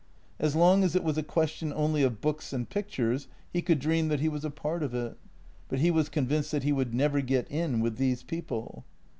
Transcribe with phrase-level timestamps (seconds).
[0.39, 4.07] As long as it was a question only of books and pictures, he could dream
[4.07, 5.15] that he was a part of it,
[5.69, 8.83] but he was convinced that he would never get in with these people.